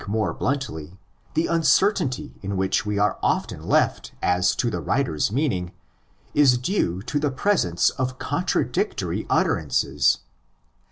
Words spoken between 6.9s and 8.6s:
to the presence of con